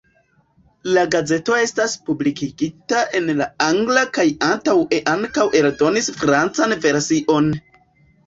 [0.93, 7.53] La gazeto estas publikigita en la angla kaj antaŭe ankaŭ eldonis francan version.